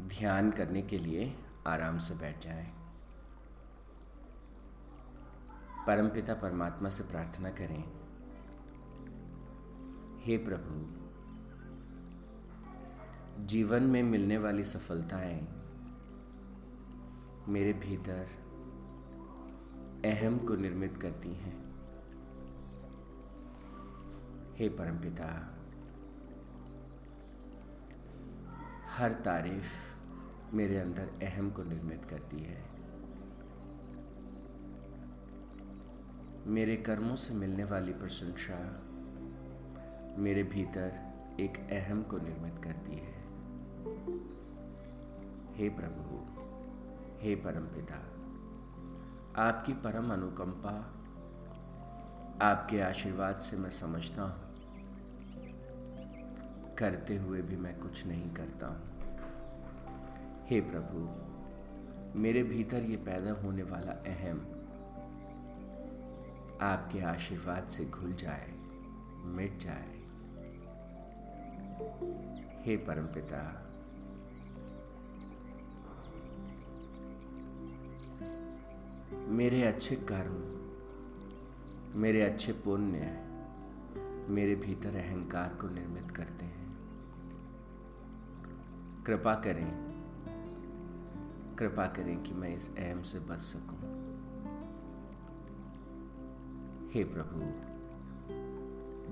ध्यान 0.00 0.50
करने 0.50 0.82
के 0.82 0.98
लिए 0.98 1.36
आराम 1.66 1.98
से 1.98 2.14
बैठ 2.14 2.44
जाएँ। 2.44 2.72
परमपिता 5.86 6.34
परमात्मा 6.34 6.88
से 6.88 7.04
प्रार्थना 7.04 7.50
करें 7.50 7.84
हे 10.22 10.36
प्रभु, 10.38 11.02
जीवन 13.46 13.82
में 13.82 14.02
मिलने 14.02 14.38
वाली 14.38 14.64
सफलताएँ 14.64 15.48
मेरे 17.48 17.72
भीतर 17.72 18.26
अहम 20.04 20.38
को 20.38 20.54
निर्मित 20.54 20.96
करती 20.96 21.28
हैं 21.28 21.62
हे 24.56 24.68
परमपिता 24.68 25.58
हर 28.92 29.12
तारीफ़ 29.12 29.72
मेरे 30.54 30.78
अंदर 30.78 31.08
अहम 31.22 31.50
को 31.50 31.62
निर्मित 31.62 32.04
करती 32.04 32.36
है। 32.36 32.64
मेरे 36.46 36.76
कर्मों 36.76 37.16
से 37.16 37.34
मिलने 37.34 37.64
वाली 37.64 37.92
प्रशंसा 37.92 38.82
मेरे 40.18 40.42
भीतर 40.42 41.12
एक 41.40 41.56
अहम 41.56 42.02
को 42.02 42.18
निर्मित 42.18 42.64
करती 42.64 42.92
है। 42.92 43.14
हे 45.56 45.68
प्रभु, 45.68 46.18
हे 47.22 47.34
परमपिता 47.34 47.96
आपकी 49.42 49.72
परम 49.72 50.12
अनुकंपा, 50.12 50.94
आपके 52.46 52.80
आशीर्वाद 52.80 53.38
से 53.38 53.56
मैं 53.56 53.70
समझता 53.70 54.22
हूँ। 54.22 54.52
करते 56.78 57.16
हुए 57.16 57.42
भी 57.42 57.56
मैं 57.56 57.78
कुछ 57.78 58.06
नहीं 58.06 58.34
करता 58.34 58.66
हूँ। 58.66 58.91
हे 60.42 60.60
प्रभु, 60.60 60.98
मेरे 62.18 62.42
भीतर 62.42 62.82
ये 62.82 62.96
पैदा 62.96 63.32
होने 63.32 63.62
वाला 63.62 63.92
अहम 63.92 64.38
आपके 66.60 67.00
आशीर्वाद 67.00 67.68
से 67.68 67.84
घुल 67.84 68.12
जाए, 68.12 68.52
मिट 69.24 69.58
जाए। 69.58 70.00
हे 72.64 72.76
परमपिता, 72.76 73.68
मेरे 79.28 79.62
अच्छे 79.62 79.96
कर्म, 79.96 80.42
मेरे 82.00 82.22
अच्छे 82.22 82.52
पुण्य 82.52 83.28
मेरे 84.28 84.54
भीतर 84.54 84.96
अहंकार 84.96 85.48
को 85.48 85.68
निर्मित 85.68 86.10
करते 86.10 86.44
हैं। 86.44 86.62
कृपा 89.06 89.34
करें 89.34 89.91
कृपा 91.62 91.86
करें 91.86 92.22
कि 92.22 92.32
मैं 92.34 92.56
इस 92.56 92.76
अहम 92.76 93.02
से 93.02 93.18
बच 93.18 93.38
सकूँ। 93.38 93.78
हे 96.92 97.04
प्रभु, 97.04 97.40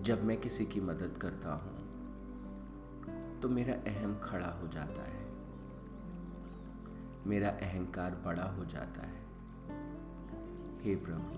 जब 0.03 0.25
मैं 0.25 0.41
किसी 0.41 0.67
की 0.67 0.81
मदद 0.81 1.19
करता 1.23 1.53
हूँ 1.53 1.77
तो 3.41 3.48
मेरा 3.48 3.75
अहम 3.91 4.19
खड़ा 4.19 4.48
हो 4.48 4.69
जाता 4.69 5.03
है। 5.03 5.27
मेरा 7.27 7.48
अहंकार 7.48 8.15
बड़ा 8.15 8.45
हो 8.45 8.65
जाता 8.65 9.03
है। 9.03 9.23
हे 10.81 10.97
प्रभु, 10.97 11.37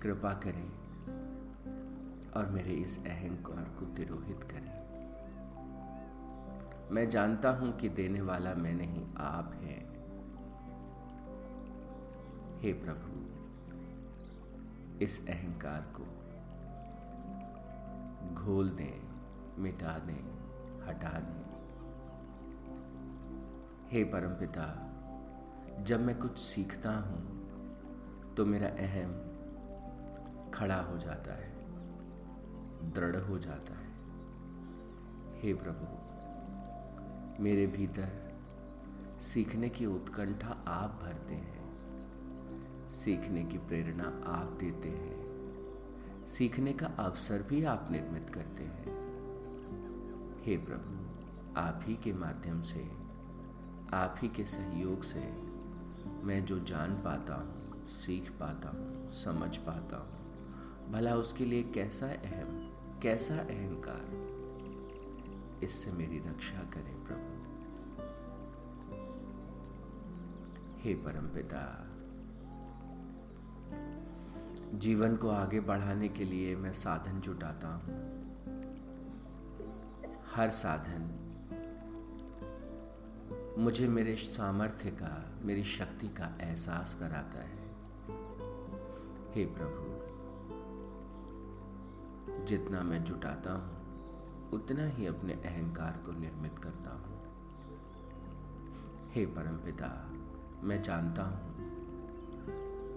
कृपा 0.00 0.32
करें 0.34 0.68
और 2.32 2.46
मेरे 2.46 2.72
इस 2.72 2.98
अहंकार 2.98 3.76
को 3.80 3.86
तिरोहित 3.86 4.44
करें। 4.44 4.71
मैं 6.92 7.08
जानता 7.08 7.50
हूँ 7.50 7.76
कि 7.76 7.88
देने 7.88 8.20
वाला 8.20 8.54
मैं 8.54 8.72
नहीं, 8.74 9.04
आप 9.16 9.52
हैं। 9.54 9.80
हे 12.60 12.72
प्रभु, 12.72 13.20
इस 15.04 15.28
अहंकार 15.28 15.86
को 15.96 16.04
घोल 18.34 18.70
दें, 18.70 19.00
मिटा 19.58 19.98
दें, 19.98 20.22
हटा 20.88 21.18
दें। 21.20 21.40
हे 23.90 24.04
परमपिता 24.04 24.66
जब 25.82 26.00
मैं 26.00 26.18
कुछ 26.18 26.38
सीखता 26.38 26.92
हूँ 26.92 28.34
तो 28.36 28.46
मेरा 28.46 28.68
अहम 28.68 29.12
खड़ा 30.50 30.80
हो 30.82 30.98
जाता 30.98 31.32
है, 31.32 31.50
दृढ़ 32.92 33.16
हो 33.16 33.38
जाता 33.38 33.74
है। 33.74 33.90
हे 35.40 35.54
प्रभु 35.54 36.01
मेरे 37.40 37.66
भीतर 37.66 38.32
सीखने 39.20 39.68
की 39.68 39.86
उत्कंठा 39.86 40.64
आप 40.68 41.00
भरते 41.02 41.34
हैं। 41.34 41.62
सीखने 42.90 43.44
की 43.44 43.58
प्रेरणा 43.58 44.04
आप 44.26 44.56
देते 44.60 44.88
हैं। 44.88 46.26
सीखने 46.26 46.72
का 46.72 46.86
अवसर 46.86 47.42
भी 47.42 47.64
आप 47.64 47.88
निर्मित 47.90 48.30
करते 48.30 48.64
हैं। 48.64 48.84
हे 50.46 50.56
प्रभु, 50.56 51.02
आप 51.60 51.80
ही 51.82 51.94
के 51.94 52.12
माध्यम 52.12 52.60
से, 52.60 52.90
आप 53.92 54.14
ही 54.22 54.28
के 54.28 54.44
सहयोग 54.44 55.02
से 55.02 55.32
मैं 56.24 56.44
जो 56.44 56.58
जान 56.58 56.94
पाता 56.94 57.34
हूँ, 57.34 57.86
सीख 57.88 58.30
पाता 58.30 58.68
हूँ, 58.68 59.10
समझ 59.10 59.56
पाता 59.56 59.96
हूँ, 59.96 60.22
भला 60.92 61.16
उसके 61.16 61.44
लिए 61.44 61.62
कैसा 61.62 62.06
अहम, 62.06 62.72
कैसा 63.02 63.34
अहंकार 63.34 64.31
इससे 65.62 65.90
मेरी 65.92 66.18
रक्षा 66.18 66.62
करें 66.74 67.04
प्रभु। 67.04 67.40
हे 70.80 70.94
परम 70.94 71.26
पिता, 71.26 71.62
जीवन 74.78 75.16
को 75.16 75.28
आगे 75.28 75.60
बढ़ाने 75.60 76.08
के 76.08 76.24
लिए 76.24 76.54
मैं 76.56 76.72
साधन 76.72 77.20
जुटाता 77.20 77.68
हूँ। 77.68 78.00
हर 80.34 80.50
साधन 80.50 81.02
मुझे 83.58 83.88
मेरे 83.88 84.16
सामर्थ्य 84.16 84.90
का, 84.90 85.38
मेरी 85.42 85.64
शक्ति 85.64 86.08
का 86.08 86.36
एहसास 86.40 86.94
कराता 86.94 87.42
है। 87.42 87.60
हे 89.34 89.44
प्रभु, 89.46 89.84
जितना 92.46 92.82
मैं 92.82 93.04
जुटाता 93.04 93.52
हूँ 93.52 93.81
उतना 94.52 94.86
ही 94.86 95.06
अपने 95.06 95.32
अहंकार 95.32 95.92
को 96.06 96.12
निर्मित 96.12 96.58
करता 96.58 96.90
हूँ। 96.90 97.22
हे 99.12 99.26
परमपिता 99.26 100.10
मैं 100.62 100.82
जानता 100.82 101.22
हूँ, 101.22 101.52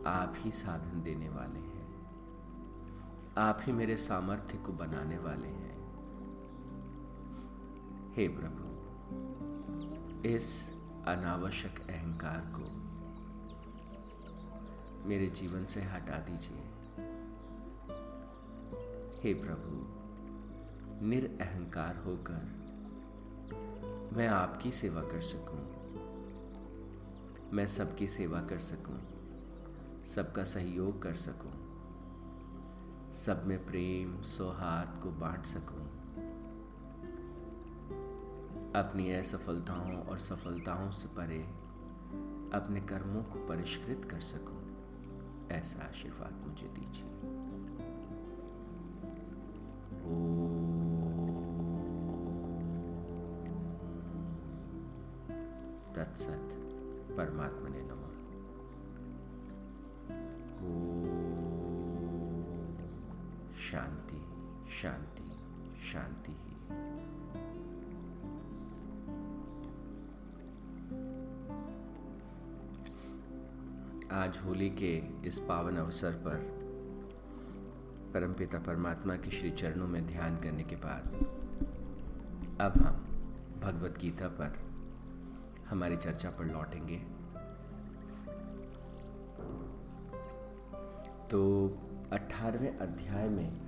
आप 0.07 0.33
ही 0.37 0.51
साधन 0.51 1.01
देने 1.01 1.29
वाले 1.29 1.59
हैं। 1.59 1.75
आप 3.37 3.59
ही 3.61 3.71
मेरे 3.71 3.97
सामर्थ्य 3.97 4.57
को 4.57 4.73
बनाने 4.73 5.17
वाले 5.17 5.47
हैं। 5.47 5.75
हे 8.15 8.27
प्रभु, 8.27 8.65
इस 10.27 10.73
अनावश्यक 11.07 11.79
अहंकार 11.79 12.39
को 12.55 12.95
मेरे 15.07 15.27
जीवन 15.27 15.65
से 15.65 15.81
हटा 15.81 16.17
दीजिए। 16.17 16.61
हे 19.23 19.33
प्रभु 19.33 19.94
निरअहकार 21.01 21.97
होकर 21.97 22.65
मैं 24.13 24.27
आपकी 24.27 24.71
सेवा 24.71 25.01
कर 25.01 25.21
सकूँ। 25.21 25.75
मैं 27.53 27.65
सबकी 27.65 28.07
सेवा 28.07 28.41
कर 28.41 28.59
सकूँ। 28.59 28.99
सबका 30.03 30.43
सहयोग 30.43 31.01
कर 31.01 31.13
सकूँ। 31.13 31.51
सब 33.13 33.47
में 33.47 33.65
प्रेम, 33.65 34.21
सौहार्द 34.21 35.03
को 35.03 35.11
बांट 35.11 35.45
सकूँ। 35.45 35.85
अपनी 38.75 39.11
असफलताओं 39.11 40.03
और 40.03 40.17
सफलताओं 40.17 40.91
से 40.91 41.07
परे 41.07 41.41
अपने 42.53 42.81
कर्मों 42.81 43.23
को 43.23 43.45
परिष्कृत 43.45 44.07
कर 44.11 44.19
सकूँ। 44.19 44.65
ऐसा 45.51 45.83
आशीर्वाद 45.83 46.47
मुझे 46.47 46.67
दीजिए। 46.67 47.34
तत्सत 55.95 56.49
परमात्मा 57.17 57.69
ने 57.69 57.81
नमा 57.81 58.05
शांति 63.59 64.19
शांति 64.81 65.29
शांति 65.91 66.31
ही 66.31 66.55
आज 74.11 74.39
होली 74.45 74.69
के 74.69 74.93
इस 75.27 75.39
पावन 75.39 75.77
अवसर 75.77 76.11
पर 76.27 76.37
परमपिता 78.13 78.59
परमात्मा 78.59 79.15
के 79.15 79.31
श्री 79.31 79.51
चरणों 79.51 79.87
में 79.87 80.05
ध्यान 80.07 80.37
करने 80.37 80.63
के 80.63 80.75
बाद 80.75 81.13
अब 82.61 82.77
हम 82.77 83.03
भगवत 83.63 83.97
गीता 84.01 84.27
पर 84.27 84.64
हमारी 85.69 85.95
चर्चा 85.95 86.29
पर 86.29 86.45
लौटेंगे। 86.45 86.97
तो 91.29 91.69
अठारहवें 92.13 92.77
अध्याय 92.77 93.29
में 93.29 93.65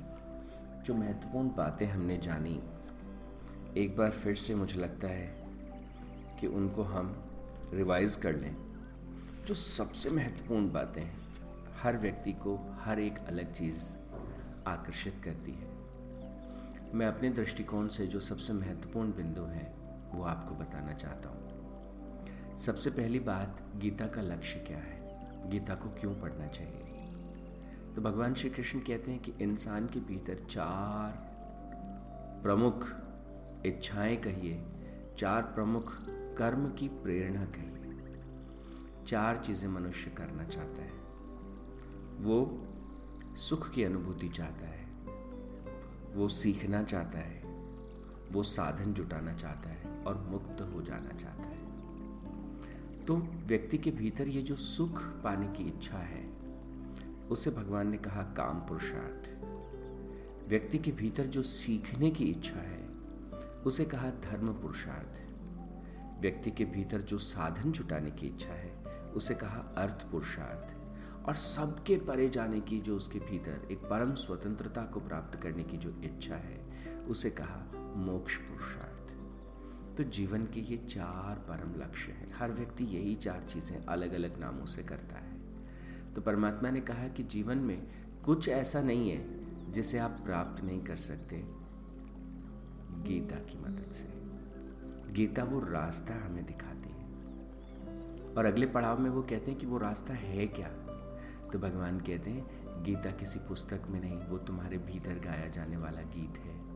जो 0.86 0.94
महत्वपूर्ण 0.94 1.50
बातें 1.50 1.86
हमने 1.88 2.18
जानी, 2.18 2.64
एक 3.78 3.98
बार 3.98 4.12
फिर 4.12 4.36
से 4.36 4.56
मुझे 4.56 4.80
लगता 4.80 5.08
है 5.08 5.48
कि 6.40 6.48
उनको 6.48 6.84
हम 6.84 7.24
रिवाइज 7.74 8.16
कर 8.16 8.36
लें। 8.36 8.56
जो 9.48 9.54
सबसे 9.54 10.10
महत्वपूर्ण 10.10 10.72
बातें 10.72 11.02
हैं, 11.02 11.18
हर 11.82 11.98
व्यक्ति 11.98 12.34
को 12.34 12.76
हर 12.80 13.00
एक 13.00 13.20
अलग 13.28 13.52
चीज़ 13.52 13.96
आकर्षित 14.68 15.22
करती 15.24 15.52
है। 15.52 15.78
मैं 16.94 17.08
अपने 17.08 17.30
दृष्टिकोण 17.30 17.88
से 17.88 18.08
जो 18.08 18.20
सबसे 18.20 18.54
महत्वपूर्ण 18.54 19.12
बिंदु 19.12 19.42
है, 19.42 19.76
वो 20.14 20.24
आपको 20.24 20.56
बताना 20.56 20.94
चाहता 20.94 21.30
हूँ। 21.30 21.47
सबसे 22.60 22.90
पहली 22.90 23.20
बात, 23.20 23.64
गीता 23.76 24.08
का 24.08 24.22
लक्ष्य 24.22 24.60
क्या 24.60 24.78
है? 24.78 24.98
गीता 25.50 25.76
को 25.76 25.90
क्यों 25.90 26.16
पढ़ना 26.16 26.48
चाहिए? 26.48 26.84
तो 27.96 28.02
भगवान 28.02 28.34
श्री 28.34 28.50
कृष्ण 28.50 28.80
कहते 28.80 29.12
हैं 29.12 29.22
कि 29.22 29.34
इंसान 29.42 29.88
के 29.88 30.00
भीतर 30.00 30.46
चार 30.50 31.12
प्रमुख 32.44 32.90
इच्छाएँ 33.66 34.18
कहिए, 34.18 34.66
चार 35.18 35.42
प्रमुख 35.42 35.98
कर्म 36.10 36.72
की 36.72 36.88
प्रेरणा 36.88 37.46
कहिए। 37.46 37.68
चार 39.06 39.38
चीज़ें 39.38 39.70
मनुष्य 39.70 40.12
करना 40.12 40.44
चाहता 40.44 40.82
है। 40.82 40.92
वो 42.24 42.68
सुख 43.36 43.70
की 43.70 43.84
अनुभूति 43.84 44.30
चाहता 44.30 44.66
है। 44.66 44.86
वो 46.16 46.28
सीखना 46.28 46.84
चाहता 46.84 47.20
है। 47.20 47.42
वो 48.32 48.44
साधन 48.44 48.94
जुटाना 48.94 49.34
चाहता 49.34 49.70
है 49.70 50.04
और 50.04 50.18
मुक्त 50.18 50.62
हो 50.62 50.82
जाना 50.82 51.10
चाहता 51.10 51.44
है। 51.44 51.77
तो 53.08 53.16
व्यक्ति 53.46 53.78
के 53.78 53.92
भीतर 53.92 54.28
ये 54.28 54.42
जो 54.42 54.56
सुख 54.56 55.02
पाने 55.02 55.48
की 55.48 55.64
इच्छा 55.64 55.98
है, 55.98 56.30
उसे 57.32 57.52
भगवान 57.52 57.90
ने 57.90 57.98
कहा 57.98 58.22
काम 58.22 58.60
पुरुषार्थ। 58.60 59.44
व्यक्ति 60.50 60.78
के 60.78 60.92
भीतर 60.92 61.26
जो 61.26 61.44
सीखने 61.44 62.12
की 62.12 62.26
इच्छा 62.26 62.60
है, 62.60 62.90
उसे 63.66 63.86
कहा 63.86 64.10
धर्म 64.10 64.54
पुरुषार्थ। 64.54 65.22
व्यक्ति 66.22 66.52
के 66.52 66.66
भीतर 66.66 67.02
जो 67.02 67.18
साधन 67.18 67.72
जुटाने 67.72 68.12
की 68.12 68.28
इच्छा 68.28 68.54
है, 68.54 68.84
उसे 69.16 69.36
कहा 69.36 69.74
अर्थ 69.78 70.12
पुरुषार्थ। 70.12 70.78
और 71.28 71.36
सबके 71.36 71.98
परे 71.98 72.30
जाने 72.30 72.60
की 72.60 72.80
जो 72.80 72.98
उसके 72.98 73.20
भीतर 73.20 73.68
एक 73.72 73.78
परम 73.78 74.14
स्वतंत्रता 74.14 74.84
को 74.84 75.00
प्राप्त 75.00 75.40
करने 75.40 75.64
की 75.64 75.78
जो 75.78 76.02
इच्छा 76.04 76.36
है, 76.36 76.68
उसे 77.10 77.30
कहा 77.30 77.72
मोक्ष 77.96 78.38
पुरुषार्थ। 78.38 78.97
तो 79.98 80.04
जीवन 80.04 80.46
के 80.46 80.60
ये 80.60 80.78
चार 80.78 81.36
परम 81.36 81.82
लक्ष्य 81.82 82.12
है। 82.12 82.34
हर 82.34 82.52
व्यक्ति 82.52 82.84
यही 82.84 83.16
चार 83.16 83.44
चीज़ें 83.44 83.86
अलग 83.86 84.14
अलग 84.14 84.40
नामों 84.40 84.66
से 84.66 84.84
करता 84.84 85.16
है। 85.16 85.38
तो 86.14 86.22
परमात्मा 86.22 86.70
ने 86.70 86.82
कहा 86.82 87.08
कि 87.08 87.24
जीवन 87.24 87.58
में 87.58 87.88
कुछ 88.26 88.50
ऐसा 88.50 88.82
नहीं 88.82 89.10
है 89.12 89.48
जिसे 89.72 89.98
आप 89.98 90.22
प्राप्त 90.26 90.64
नहीं 90.64 90.84
कर 90.84 90.96
सकते। 90.96 91.44
गीता 93.04 93.36
की 93.36 93.58
मदद 93.58 93.92
से। 93.92 94.08
गीता 95.14 95.44
वो 95.44 95.60
रास्ता 95.60 96.26
हमें 96.26 96.46
दिखाती 96.46 96.90
है। 96.90 96.98
और 98.36 98.46
अगले 98.46 98.66
पड़ाव 98.66 99.00
में 99.00 99.10
वो 99.10 99.22
कहते 99.22 99.52
हैं 99.52 99.60
कि 99.60 99.66
वो 99.66 99.78
रास्ता 99.78 100.14
है 100.14 100.48
क्या? 100.48 100.70
तो 101.50 101.60
भगवान 101.60 102.00
कहते 102.00 102.32
हैं, 102.32 102.48
गीता 102.84 103.12
किसी 103.12 103.40
पुस्तक 103.40 103.82
में 103.90 104.02
नहीं, 104.02 104.18
वो 104.18 104.38
तुम्हारे 104.38 104.78
भीतर 104.78 105.20
गाया 105.20 105.48
जाने 105.50 105.78
वाला 105.78 106.02
गीत 106.02 106.38
है। 106.38 106.67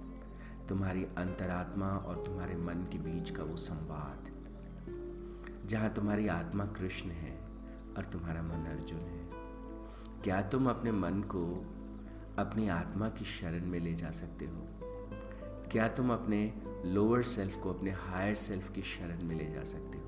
तुम्हारी 0.72 1.04
अंतरात्मा 1.04 1.90
और 1.90 2.24
तुम्हारे 2.26 2.56
मन 2.56 2.74
के 2.74 2.98
बीच 2.98 3.30
का 3.30 3.44
वो 3.44 3.56
संवाद। 3.56 4.32
जहाँ 5.66 5.94
तुम्हारी 5.94 6.28
आत्मा 6.28 6.66
कृष्ण 6.66 7.10
है 7.10 7.40
और 7.98 8.06
तुम्हारा 8.06 8.42
मन 8.42 8.66
अर्जुन 8.66 9.00
है। 9.00 9.30
क्या 10.22 10.42
तुम 10.42 10.70
अपने 10.70 10.92
मन 10.92 11.22
को 11.22 11.66
अपनी 12.40 12.68
आत्मा 12.68 13.10
की 13.10 13.26
शरण 13.26 13.66
में 13.66 13.80
ले 13.80 13.94
जा 13.94 14.12
सकते 14.12 14.46
हो? 14.46 14.68
क्या 15.72 15.88
तुम 15.88 16.14
अपने 16.14 16.62
लोअर 16.86 17.24
सेल्फ 17.24 17.58
को 17.58 17.74
अपने 17.74 17.92
हायर 17.92 18.36
सेल्फ 18.36 18.72
की 18.72 18.82
शरण 18.82 19.24
में 19.24 19.36
ले 19.36 19.52
जा 19.52 19.64
सकते 19.64 19.98
हो? 19.98 20.04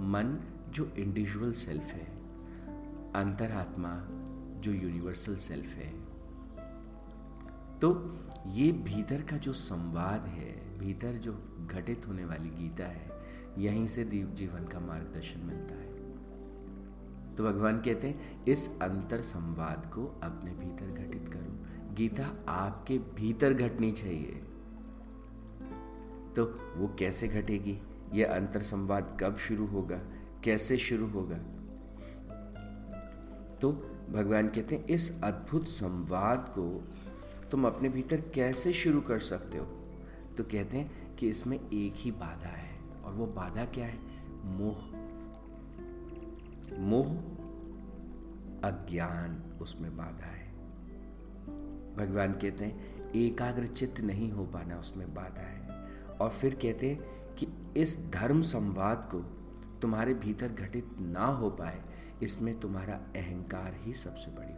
मन 0.00 0.40
जो 0.68 0.92
इंडिविजुअल 0.98 1.52
सेल्फ 1.52 1.84
है, 1.84 2.18
अंतरात्मा 3.12 4.06
जो 4.60 4.72
यूनिवर्सल 4.72 5.36
सेल्फ 5.36 5.74
है 5.74 6.01
तो 7.82 8.16
ये 8.46 8.72
भीतर 8.72 9.22
का 9.22 9.36
जो 9.36 9.52
संवाद 9.52 10.26
है, 10.26 10.78
भीतर 10.78 11.12
जो 11.12 11.66
घटित 11.66 12.08
होने 12.08 12.24
वाली 12.24 12.50
गीता 12.50 12.84
है, 12.84 13.10
यहीं 13.58 13.86
से 13.86 14.04
दीव 14.04 14.26
जीवन 14.26 14.64
का 14.64 14.80
मार्गदर्शन 14.80 15.40
मिलता 15.40 15.74
है। 15.74 15.92
तो 17.36 17.44
भगवान 17.44 17.78
कहते 17.80 18.06
हैं, 18.08 18.44
इस 18.44 18.78
अंतर 18.82 19.20
संवाद 19.20 19.90
को 19.94 20.20
अपने 20.22 20.50
भीतर 20.50 20.86
घटित 20.86 21.28
करो। 21.28 21.66
गीता 21.94 22.44
आपके 22.48 22.98
भीतर 22.98 23.52
घटनी 23.52 23.92
चाहिए। 23.92 24.42
तो 26.36 26.58
वो 26.76 26.96
कैसे 26.98 27.28
घटेगी? 27.28 27.78
यह 28.12 28.32
अंतर 28.32 28.62
संवाद 28.62 29.18
कब 29.20 29.36
शुरू 29.36 29.66
होगा? 29.66 30.00
कैसे 30.44 30.78
शुरू 30.78 31.06
होगा? 31.06 31.38
तो 33.56 33.72
भगवान 34.10 34.48
कहते 34.48 34.76
हैं, 34.76 34.84
इस 34.84 35.22
अद्भुत 35.22 35.68
संवाद 35.68 36.46
को 36.48 36.88
तुम 37.52 37.66
अपने 37.66 37.88
भीतर 37.88 38.20
कैसे 38.20 38.72
शुरू 38.72 39.00
कर 39.00 39.18
सकते 39.18 39.58
हो? 39.58 39.64
तो 40.38 40.44
कहते 40.44 40.76
हैं 40.76 41.16
कि 41.16 41.28
इसमें 41.28 41.70
एक 41.72 41.94
ही 41.96 42.10
बाधा 42.10 42.48
है, 42.48 42.78
और 43.04 43.12
वो 43.12 43.26
बाधा 43.26 43.64
क्या 43.64 43.86
है? 43.86 43.98
मोह। 44.44 44.76
मोह 46.78 47.06
अज्ञान 48.68 49.58
उसमें 49.62 49.96
बाधा 49.96 50.26
है। 50.26 50.52
भगवान 51.96 52.32
कहते 52.32 52.64
हैं, 52.64 53.02
एकाग्र 53.12 53.66
चित्त 53.66 54.00
नहीं 54.00 54.32
हो 54.32 54.46
पाना 54.46 54.78
उसमें 54.78 55.14
बाधा 55.14 55.42
है। 55.42 55.88
और 56.20 56.30
फिर 56.30 56.54
कहते 56.54 56.90
हैं 56.90 57.00
कि 57.34 57.48
इस 57.76 57.98
धर्म 58.10 58.42
संवाद 58.42 59.08
को 59.14 59.18
तुम्हारे 59.80 60.14
भीतर 60.14 60.48
घटित 60.48 60.86
ना 61.00 61.26
हो 61.26 61.50
पाए, 61.50 61.82
इसमें 62.22 62.60
तुम्हारा 62.60 62.94
अहंकार 62.94 63.74
ही 63.74 63.94
सबसे 63.94 64.30
बड़ी 64.30 64.54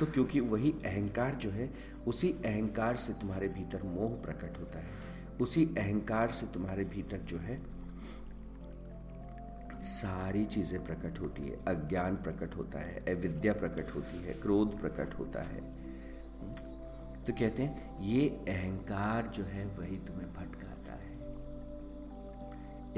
तो 0.00 0.06
क्योंकि 0.06 0.40
वही 0.40 0.70
अहंकार 0.70 1.34
जो 1.34 1.50
है, 1.50 1.70
उसी 2.06 2.34
अहंकार 2.44 2.96
से 2.96 3.12
तुम्हारे 3.12 3.48
भीतर 3.48 3.82
मोह 3.82 4.10
प्रकट 4.10 4.58
होता 4.58 4.78
है। 4.78 4.86
उसी 5.40 5.64
अहंकार 5.78 6.30
से 6.30 6.46
तुम्हारे 6.46 6.84
भीतर 6.84 7.18
जो 7.18 7.38
है, 7.38 7.76
सारी 9.82 10.44
चीज़ें 10.44 10.84
प्रकट 10.84 11.20
होती 11.20 11.42
है। 11.42 11.64
अज्ञान 11.64 12.16
प्रकट 12.16 12.56
होता 12.56 12.78
है, 12.78 13.16
अविद्या 13.16 13.52
प्रकट 13.52 13.94
होती 13.94 14.18
है, 14.18 14.34
क्रोध 14.34 14.80
प्रकट 14.80 15.18
होता 15.18 15.42
है। 15.42 15.60
तो 17.22 17.32
कहते 17.32 17.62
हैं, 17.62 18.00
ये 18.00 18.28
अहंकार 18.28 19.26
जो 19.26 19.44
है, 19.44 19.66
वही 19.66 19.96
तुम्हें 19.96 20.34
भटकाता 20.34 20.92
है। 20.92 21.16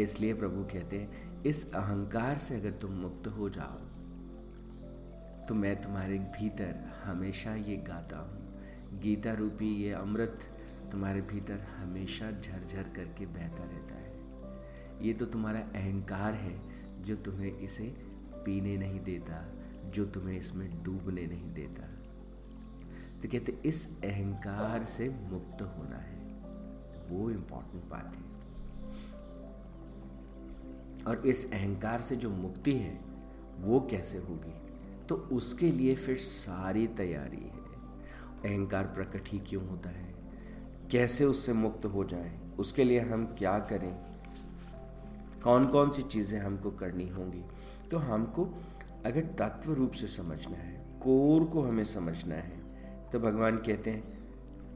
इसलिए 0.03 0.35
प्रभु 0.35 0.63
कहते 0.63 0.99
हैं, 0.99 1.43
इस 1.43 1.73
अहंकार 1.75 2.39
से 2.39 2.57
अगर 2.57 2.71
तुम 2.71 2.91
मुक्त 2.91 3.27
हो 3.27 3.49
जाओ 3.49 3.88
तो 5.49 5.55
मैं 5.55 5.83
तुम्हारे 5.83 6.19
भीतर 6.19 7.01
हमेशा 7.05 7.55
ये 7.55 7.77
गाता 7.77 8.19
हूँ। 8.19 8.49
गीता 9.01 9.33
रूपी 9.33 9.77
ये 9.77 9.93
अमृत 9.93 10.41
तुम्हारे 10.93 11.21
भीतर 11.21 11.61
हमेशा 11.61 12.31
झरझर 12.31 12.83
करके 12.83 13.27
बहता 13.27 13.65
रहता 13.65 13.95
है। 13.95 14.13
ये 15.07 15.13
तो 15.13 15.27
तुम्हारा 15.27 15.61
अहंकार 15.61 16.35
है 16.35 16.61
जो 17.03 17.17
तुम्हें 17.17 17.59
इसे 17.59 17.97
पीने 18.35 18.77
नहीं 18.77 19.01
देता, 19.01 19.49
जो 19.91 20.07
तुम्हें 20.07 20.39
इसमें 20.39 20.83
डूबने 20.83 21.27
नहीं 21.27 21.55
देता। 21.55 21.83
तो 23.23 23.29
कहते, 23.29 23.59
इस 23.65 24.01
अहंकार 24.05 24.85
से 24.85 25.09
मुक्त 25.09 25.63
होना 25.63 25.97
है। 25.97 26.19
वो 27.09 27.31
इंपॉर्टेंट 27.31 27.85
बात 27.85 28.17
है। 28.17 28.23
और 31.05 31.27
इस 31.27 31.53
अहंकार 31.53 32.01
से 32.01 32.17
जो 32.17 32.31
मुक्ति 32.31 32.73
है, 32.73 33.01
वो 33.59 33.81
कैसे 33.91 34.19
होगी? 34.19 34.68
तो 35.09 35.15
उसके 35.15 35.69
लिए 35.69 35.95
फिर 35.95 36.17
सारी 36.17 36.87
तैयारी 36.87 37.37
है। 37.37 37.59
अहंकार 38.45 38.85
प्रकट 38.85 39.29
ही 39.29 39.39
क्यों 39.39 39.69
होता 39.69 39.91
है? 39.91 40.15
कैसे 40.91 41.25
उससे 41.25 41.53
मुक्त 41.53 41.87
हो 41.87 42.05
जाए? 42.05 42.39
उसके 42.59 42.85
लिए 42.85 43.01
हम 43.01 43.27
क्या 43.39 43.59
करें? 43.59 43.97
कौन 45.43 45.67
कौन 45.67 45.91
सी 45.91 46.03
चीज़ें 46.03 46.41
हमको 46.41 46.71
करनी 46.71 47.09
होंगी? 47.09 47.45
तो 47.91 47.99
हमको 47.99 48.45
अगर 49.07 49.21
तत्व 49.21 49.73
रूप 49.73 49.93
से 49.93 50.07
समझना 50.07 50.57
है, 50.57 50.85
कोर 51.03 51.45
को 51.45 51.63
हमें 51.63 51.85
समझना 51.85 52.35
है 52.35 52.59
तो 53.11 53.21
भगवान 53.21 53.57
कहते 53.57 53.91
हैं, 53.91 54.19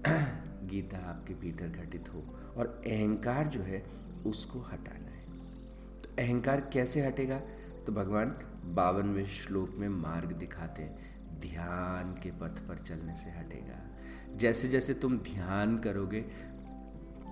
गीता 0.66 0.98
आपके 0.98 1.34
भीतर 1.34 1.68
घटित 1.68 2.14
हो 2.14 2.18
और 2.56 2.82
अहंकार 2.86 3.46
जो 3.46 3.60
है 3.60 3.86
उसको 4.26 4.60
हटाना 4.60 5.10
है। 5.10 5.26
तो 6.02 6.08
अहंकार 6.18 6.60
कैसे 6.60 7.00
हटेगा? 7.00 7.40
तो 7.86 7.92
भगवान 7.92 8.36
बावनवें 8.64 9.26
श्लोक 9.26 9.71
में 9.75 9.88
मार्ग 9.88 10.33
दिखाते 10.33 10.83
हैं। 10.83 11.12
ध्यान 11.40 12.14
के 12.14 12.31
पथ 12.31 12.69
पर 12.69 12.78
चलने 12.78 13.16
से 13.16 13.31
हटेगा। 13.31 13.90
जैसे 14.37 14.69
जैसे 14.69 14.95
तुम 14.95 15.19
ध्यान 15.19 15.78
करोगे, 15.78 16.25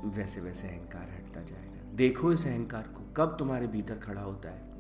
वैसे 0.04 0.40
वैसे 0.40 0.68
अहंकार 0.68 1.10
हटता 1.10 1.42
जाएगा। 1.42 1.92
देखो 1.92 2.32
इस 2.32 2.46
अहंकार 2.46 2.82
को, 2.82 3.12
कब 3.16 3.36
तुम्हारे 3.38 3.66
भीतर 3.66 3.98
खड़ा 3.98 4.22
होता 4.22 4.48
है? 4.50 4.70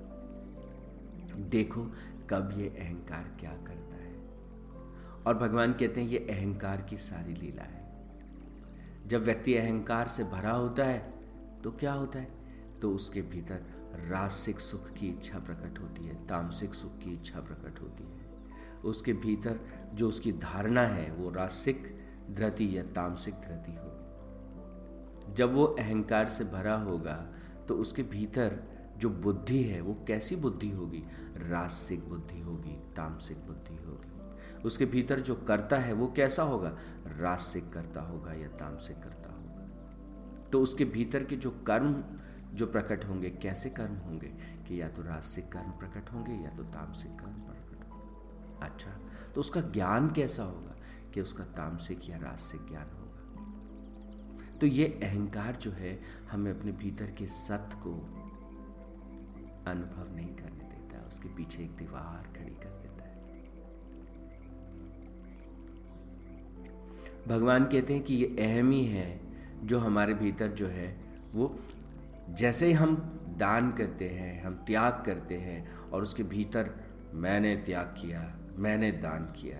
देखो 1.48 1.92
कब 2.30 2.54
ये 2.56 2.68
अहंकार 2.68 3.36
क्या 3.40 3.50
करता 3.50 3.96
है। 3.96 4.14
और 5.26 5.38
भगवान 5.38 5.72
कहते 5.72 6.00
हैं, 6.00 6.08
ये 6.08 6.18
अहंकार 6.18 6.82
की 6.82 6.96
सारी 6.96 7.34
लीला 7.34 7.62
है। 7.62 7.80
जब 9.06 9.24
व्यक्ति 9.24 9.54
अहंकार 9.54 10.08
से 10.08 10.24
भरा 10.24 10.50
होता 10.50 10.84
है 10.84 11.12
तो 11.64 11.70
क्या 11.70 11.92
होता 11.92 12.18
है? 12.18 12.28
तो 12.82 12.94
उसके 12.94 13.22
भीतर 13.22 13.79
रासिक 13.94 14.60
सुख 14.60 14.90
की 14.92 15.08
इच्छा 15.08 15.38
प्रकट 15.38 15.78
होती 15.78 16.06
है, 16.06 16.14
तामसिक 16.26 16.74
सुख 16.74 16.98
की 16.98 17.12
इच्छा 17.14 17.40
प्रकट 17.40 17.80
होती 17.80 18.04
है। 18.04 18.30
उसके 18.84 19.12
भीतर 19.12 19.60
जो 19.94 20.08
उसकी 20.08 20.32
धारणा 20.32 20.86
है, 20.86 21.10
वो 21.12 21.30
रासिक 21.30 21.98
धृति 22.30 22.78
या 22.78 22.82
तामसिक 22.82 23.34
धृति 23.34 23.72
होगी। 23.72 25.34
जब 25.34 25.54
वो 25.54 25.64
अहंकार 25.64 26.28
से 26.28 26.44
भरा 26.44 26.76
होगा 26.76 27.16
तो 27.68 27.74
उसके 27.74 28.02
भीतर 28.02 28.58
जो 28.96 29.10
बुद्धि 29.10 29.62
है, 29.62 29.80
वो 29.80 29.94
कैसी 30.08 30.36
बुद्धि 30.36 30.70
होगी? 30.70 31.02
रासिक 31.36 32.08
बुद्धि 32.08 32.40
होगी, 32.40 32.72
तामसिक 32.96 33.36
बुद्धि 33.36 33.76
होगी। 33.76 34.62
उसके 34.64 34.86
भीतर 34.86 35.20
जो 35.20 35.34
करता 35.34 35.76
है, 35.76 35.92
वो 35.92 36.06
कैसा 36.06 36.42
होगा? 36.42 36.76
रासिक 37.06 37.72
करता 37.72 38.00
होगा 38.00 38.32
या 38.32 38.48
तामसिक 38.48 38.96
करता 38.96 39.30
होगा। 39.30 40.48
तो 40.52 40.60
उसके 40.60 40.84
भीतर 40.84 41.24
के 41.24 41.36
जो 41.36 41.50
कर्म 41.66 42.04
जो 42.54 42.66
प्रकट 42.66 43.04
होंगे, 43.04 43.30
कैसे 43.30 43.70
कर्म 43.70 43.94
होंगे 43.94 44.28
कि 44.68 44.82
या 44.82 44.88
तो 44.88 45.02
रासिक 45.02 45.52
कर्म 45.52 45.70
प्रकट 45.70 46.12
होंगे 46.12 46.32
या 46.32 46.50
तो 46.50 46.64
तामसिक 46.64 47.10
कर्म 47.10 47.32
प्रकट 47.32 47.90
होंगे। 47.90 48.66
अच्छा 48.66 48.90
तो 49.34 49.40
उसका 49.40 49.60
ज्ञान 49.60 50.10
कैसा 50.10 50.42
होगा 50.42 50.76
कि 51.14 51.20
उसका 51.20 51.44
तामसिक 51.44 52.10
या 52.10 52.16
रासिक 52.16 52.66
ज्ञान 52.68 52.90
होगा? 52.90 53.06
तो 54.58 54.66
ये 54.66 55.00
अहंकार 55.02 55.56
जो 55.56 55.70
है, 55.70 56.00
हमें 56.30 56.58
अपने 56.58 56.72
भीतर 56.72 57.10
के 57.10 57.26
सत्य 57.26 57.76
को 57.76 57.92
अनुभव 59.70 60.16
नहीं 60.16 60.34
करने 60.34 60.64
देता, 60.64 61.06
उसके 61.08 61.28
पीछे 61.28 61.62
एक 61.62 61.76
दीवार 61.76 62.32
खड़ी 62.38 62.54
कर 62.54 62.70
देता 62.70 63.04
है। 63.04 63.20
भगवान 67.28 67.64
कहते 67.64 67.94
हैं 67.94 68.02
कि 68.02 68.14
ये 68.14 68.36
अहम 68.38 68.70
ही 68.70 68.86
है, 68.86 69.20
जो 69.64 69.78
हमारे 69.78 70.14
भीतर 70.14 70.48
जो 70.48 70.66
है, 70.66 71.00
वो 71.34 71.56
जैसे 72.30 72.66
ही 72.66 72.72
हम 72.72 72.96
दान 73.38 73.70
करते 73.72 74.08
हैं, 74.08 74.42
हम 74.42 74.54
त्याग 74.66 75.02
करते 75.06 75.36
हैं 75.36 75.90
और 75.90 76.02
उसके 76.02 76.22
भीतर 76.22 76.70
मैंने 77.14 77.54
त्याग 77.56 77.94
किया, 78.00 78.22
मैंने 78.56 78.90
दान 78.92 79.24
किया 79.36 79.58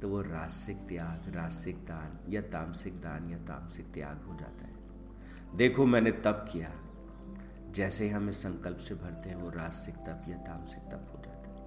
तो 0.00 0.08
वो 0.08 0.20
रासिक 0.20 0.76
त्याग, 0.88 1.32
रासिक 1.34 1.76
दान 1.76 2.18
या 2.28 2.40
तामसिक 2.42 3.00
दान 3.00 3.30
या 3.30 3.38
तामसिक 3.38 3.92
त्याग 3.94 4.24
हो 4.28 4.34
जाता 4.34 4.66
है। 4.66 5.56
देखो 5.56 5.86
मैंने 5.86 6.10
तप 6.10 6.46
किया। 6.52 6.70
जैसे 7.70 8.08
हम 8.08 8.28
इस 8.28 8.42
संकल्प 8.42 8.78
से 8.78 8.94
भरते 8.94 9.28
हैं, 9.28 9.36
वो 9.36 9.50
रासिक 9.50 9.94
तप 9.96 10.24
या 10.28 10.36
तामसिक 10.38 10.82
तप 10.92 11.12
हो 11.12 11.22
जाता 11.22 11.50
है। 11.50 11.60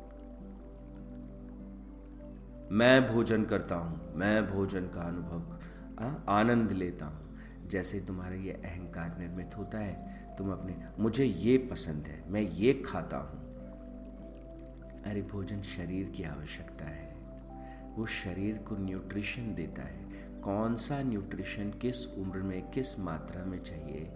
मैं 2.72 3.08
भोजन 3.08 3.44
करता 3.44 3.76
हूँ, 3.76 4.14
मैं 4.16 4.48
भोजन 4.48 4.88
का 4.88 5.02
अनुभव 5.02 6.30
आनंद 6.30 6.72
लेता 6.72 7.06
हूँ। 7.06 7.68
जैसे 7.68 8.00
तुम्हारा 8.00 8.36
ये 8.36 8.52
अहंकार 8.52 9.18
निर्मित 9.20 9.58
होता 9.58 9.78
है 9.78 10.25
तुम 10.38 10.52
अपने, 10.52 10.86
मुझे 11.00 11.26
ये 11.26 11.58
पसंद 11.58 12.06
है, 12.08 12.30
मैं 12.30 12.42
ये 12.42 12.84
खाता 12.86 13.18
हूँ। 13.18 13.46
अरे, 15.04 15.22
भोजन 15.22 15.62
शरीर 15.62 16.10
की 16.10 16.24
आवश्यकता 16.24 16.86
है। 16.86 17.16
वो 17.96 18.06
शरीर 18.06 18.58
को 18.58 18.78
न्यूट्रिशन 18.78 19.56
देता 19.56 19.82
है। 19.82 20.06
कौन 20.42 20.76
सा 20.76 21.04
न्यूट्रिशन 21.04 21.70
किस 21.72 22.08
उम्र 22.08 22.38
में, 22.38 22.72
किस 22.72 23.00
मात्रा 23.00 23.46
में 23.46 23.64
चाहिए, 23.64 24.12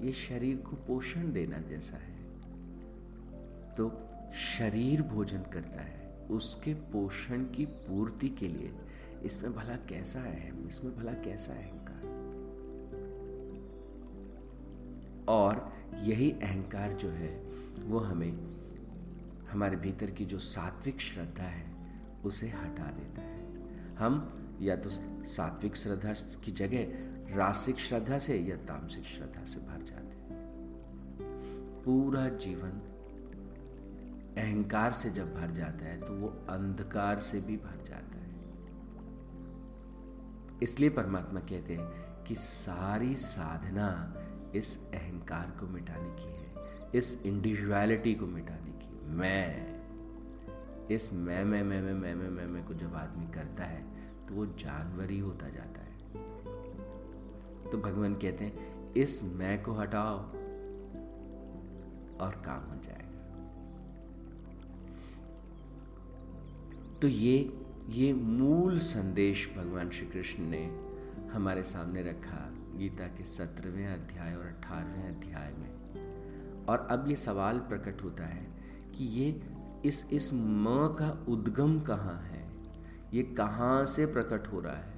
ये 0.00 0.12
शरीर 0.12 0.56
को 0.56 0.76
पोषण 0.76 1.32
देना 1.32 1.58
जैसा 1.58 1.96
है। 1.96 2.18
तो 3.74 4.08
शरीर 4.34 5.02
भोजन 5.02 5.38
करता 5.38 5.82
है, 5.82 6.26
उसके 6.30 6.74
पोषण 6.74 7.44
की 7.44 7.66
पूर्ति 7.66 8.28
के 8.28 8.48
लिए। 8.48 8.74
इसमें 9.24 9.54
भला 9.54 9.76
कैसा 9.76 10.20
है? 10.20 10.66
इसमें 10.66 10.96
भला 10.96 11.12
कैसा 11.12 11.52
अहंकार 11.52 11.77
और 15.28 15.72
यही 15.94 16.30
अहंकार 16.30 16.92
जो 16.92 17.08
है, 17.08 17.36
वो 17.84 17.98
हमें, 17.98 18.32
हमारे 19.50 19.76
भीतर 19.76 20.10
की 20.10 20.24
जो 20.24 20.38
सात्विक 20.38 21.00
श्रद्धा 21.00 21.44
है, 21.44 21.76
उसे 22.24 22.48
हटा 22.48 22.84
देता 22.84 23.22
है। 23.22 23.38
हम 23.96 24.34
या 24.60 24.76
तो 24.76 24.90
सात्विक 25.24 25.76
श्रद्धा 25.76 26.12
की 26.44 26.52
जगह 26.52 27.08
रासिक 27.36 27.76
श्रद्धा 27.76 28.18
से 28.18 28.38
या 28.38 28.56
तामसिक 28.56 29.04
श्रद्धा 29.04 29.44
से 29.44 29.60
भर 29.60 29.82
जाते 29.82 30.16
हैं। 30.16 30.38
पूरा 31.84 32.28
जीवन 32.28 32.80
अहंकार 34.38 34.92
से 34.92 35.10
जब 35.10 35.34
भर 35.34 35.50
जाता 35.50 35.84
है 35.84 36.00
तो 36.00 36.14
वो 36.14 36.28
अंधकार 36.28 37.18
से 37.18 37.40
भी 37.40 37.56
भर 37.56 37.82
जाता 37.84 38.18
है। 38.18 38.34
इसलिए 40.62 40.90
परमात्मा 40.90 41.40
कहते 41.40 41.76
हैं 41.76 41.88
कि 42.24 42.34
सारी 42.34 43.14
साधना 43.14 44.14
इस 44.54 44.78
अहंकार 44.94 45.56
को 45.60 45.66
मिटाने 45.66 46.10
की 46.10 46.30
है, 46.32 46.46
इस 46.94 47.22
इंडिविजुअलिटी 47.26 48.14
को 48.14 48.26
मिटाने 48.26 48.70
की 48.72 49.16
मैं, 49.16 49.78
इस 50.88 51.12
मैं 51.12 51.44
मैं 51.44 51.62
मैं 51.62 51.80
मैं 51.82 51.92
मैं 51.94 52.14
मैं 52.14 52.28
मैं 52.28 52.46
मैं 52.46 52.64
को 52.66 52.74
जब 52.74 52.94
आदमी 52.94 53.26
करता 53.26 53.64
है 53.64 53.82
तो 54.28 54.34
वो 54.34 54.46
जानवर 54.46 55.10
ही 55.10 55.18
होता 55.18 55.48
जाता 55.48 55.80
है। 55.80 55.96
तो 57.70 57.78
भगवान 57.78 58.14
कहते 58.14 58.44
हैं, 58.44 58.92
इस 58.94 59.22
मैं 59.22 59.62
को 59.62 59.72
हटाओ 59.72 60.18
और 62.18 62.42
काम 62.46 62.70
हो 62.70 62.76
जाएगा। 62.82 63.06
तो 67.02 67.08
ये 67.08 67.52
ये 67.88 68.12
मूल 68.12 68.78
संदेश 68.78 69.48
भगवान 69.56 69.90
श्री 69.90 70.06
कृष्ण 70.06 70.42
ने 70.42 70.64
हमारे 71.32 71.62
सामने 71.62 72.02
रखा। 72.02 72.47
गीता 72.78 73.06
के 73.06 73.24
सत्रहवें 73.24 73.86
अध्याय 73.86 74.34
और 74.34 74.46
अठारहवें 74.46 75.08
अध्याय 75.08 75.52
में। 75.52 75.70
और 76.64 76.88
अब 76.90 77.08
ये 77.08 77.16
सवाल 77.16 77.58
प्रकट 77.58 78.02
होता 78.02 78.24
है 78.24 78.46
कि 78.94 79.04
ये 79.04 79.42
इस 79.84 80.06
इस 80.12 80.30
म 80.34 80.64
का 80.98 81.24
उद्गम 81.28 81.80
कहाँ 81.80 82.22
है? 82.22 82.52
ये 83.14 83.22
कहाँ 83.22 83.84
से 83.84 84.06
प्रकट 84.06 84.46
हो 84.46 84.60
रहा 84.60 84.76
है? 84.76 84.94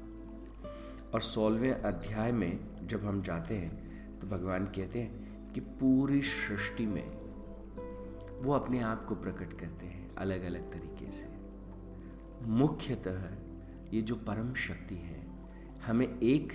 और 1.14 1.21
सोलहवें 1.21 1.73
अध्याय 1.73 2.33
में 2.33 2.87
जब 2.87 3.04
हम 3.04 3.23
जाते 3.23 3.54
हैं 3.54 3.90
तो 4.19 4.26
भगवान 4.26 4.64
कहते 4.64 4.99
हैं 4.99 5.52
कि 5.52 5.61
पूरी 5.61 6.23
सृष्टि 6.23 6.87
में 6.87 7.16
वो 8.42 8.52
अपने 8.52 8.80
आप 8.80 9.04
को 9.04 9.14
प्रकट 9.14 9.52
करते 9.52 9.87
हैं 9.87 10.14
अलग 10.14 10.42
अलग 10.42 10.73
तरीके 10.73 11.11
से। 11.11 11.28
मुख्यतः 12.42 13.50
ये 13.92 14.02
जो 14.02 14.14
परम 14.14 14.54
शक्ति 14.54 14.94
है, 14.94 15.26
हमें 15.87 16.20
एक 16.20 16.52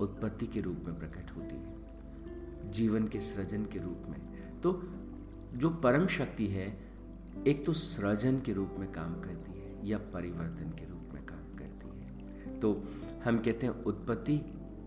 उत्पत्ति 0.00 0.46
के 0.46 0.60
रूप 0.60 0.82
में 0.84 0.98
प्रकट 0.98 1.30
होती 1.36 1.56
है, 1.56 2.72
जीवन 2.72 3.08
के 3.08 3.20
सृजन 3.20 3.64
के 3.64 3.78
रूप 3.78 4.02
में। 4.08 4.20
तो 4.60 4.82
जो 5.54 5.70
परम 5.70 6.06
शक्ति 6.06 6.46
है, 6.46 6.78
एक 7.46 7.64
तो 7.66 7.72
सृजन 7.72 8.40
के 8.40 8.52
रूप 8.52 8.76
में 8.78 8.92
काम 8.92 9.20
करती 9.20 9.60
है, 9.60 9.88
या 9.88 9.98
परिवर्तन 9.98 10.70
के 10.70 10.90
रूप 10.90 11.14
में 11.14 11.24
काम 11.26 11.56
करती 11.56 11.88
है। 12.00 12.60
तो 12.60 12.84
हम 13.24 13.38
कहते 13.38 13.66
हैं 13.66 13.84
उत्पत्ति, 13.84 14.40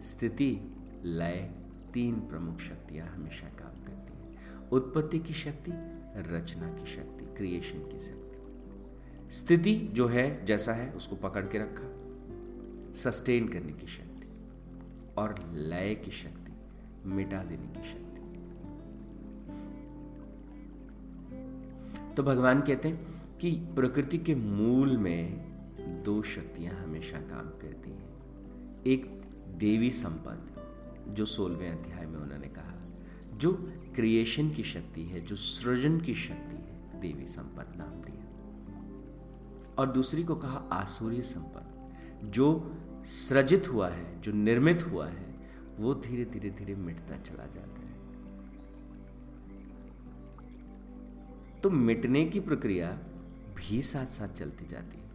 स्थिति, 0.03 0.75
लय, 1.03 1.51
तीन 1.93 2.15
प्रमुख 2.15 2.59
शक्तियाँ 2.59 3.07
हमेशा 3.07 3.47
काम 3.47 3.83
करती 3.83 4.13
हैं। 4.13 4.69
उत्पत्ति 4.69 5.19
की 5.19 5.33
शक्ति, 5.33 5.71
रचना 6.31 6.69
की 6.69 6.85
शक्ति 6.85 7.25
क्रिएशन 7.25 7.79
की 7.79 7.99
शक्ति। 7.99 8.20
स्थिति 9.31 9.75
जो 9.75 10.07
है, 10.07 10.45
जैसा 10.45 10.73
है, 10.73 10.91
उसको 10.91 11.15
पकड़ 11.15 11.45
के 11.45 11.57
रखा। 11.57 12.01
सस्टेन 12.93 13.47
करने 13.47 13.73
की 13.73 13.87
शक्ति 13.87 14.27
और 15.17 15.35
लय 15.53 15.95
की 15.95 16.11
शक्ति, 16.11 16.51
मिटा 17.05 17.43
देने 17.43 17.67
की 17.67 17.89
शक्ति। 17.89 18.11
तो 22.13 22.23
भगवान 22.23 22.61
कहते 22.61 22.89
हैं 22.89 23.21
कि 23.37 23.51
प्रकृति 23.51 24.17
के 24.17 24.35
मूल 24.35 24.97
में 24.97 25.51
दो 26.03 26.21
शक्तियाँ 26.21 26.75
हमेशा 26.75 27.17
काम 27.17 27.49
करती 27.49 27.89
हैं। 27.89 28.09
एक 28.87 29.21
देवी 29.57 29.91
संपद, 29.91 30.51
जो 31.13 31.25
सोलहवें 31.25 31.69
अध्याय 31.69 32.05
में 32.05 32.19
उन्होंने 32.19 32.47
कहा, 32.47 32.75
जो 33.37 33.53
क्रिएशन 33.95 34.49
की 34.49 34.63
शक्ति 34.63 35.03
है, 35.03 35.21
जो 35.21 35.35
सृजन 35.35 36.01
की 36.01 36.15
शक्ति 36.15 36.55
है, 36.55 37.01
देवी 37.01 37.27
संपद 37.27 37.73
नाम 37.77 38.01
दिया। 38.01 38.30
और 39.81 39.91
दूसरी 39.91 40.23
को 40.23 40.35
कहा 40.35 40.57
आसुरी 40.71 41.21
संपद 41.21 41.67
जो 42.23 42.77
सृजित 43.05 43.69
हुआ 43.69 43.89
है, 43.89 44.21
जो 44.21 44.31
निर्मित 44.31 44.83
हुआ 44.83 45.07
है, 45.07 45.35
वो 45.77 45.93
धीरे 45.93 46.25
धीरे 46.25 46.49
धीरे 46.49 46.75
मिटता 46.75 47.17
चला 47.17 47.45
जाता 47.45 47.81
है। 47.81 47.91
तो 51.61 51.69
मिटने 51.69 52.25
की 52.25 52.39
प्रक्रिया 52.39 52.91
भी 53.55 53.81
साथ 53.81 54.05
साथ 54.05 54.27
चलती 54.27 54.65
जाती 54.65 54.97
है। 54.97 55.09